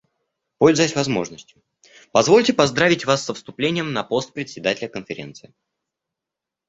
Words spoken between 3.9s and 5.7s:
на пост Председателя Конференции.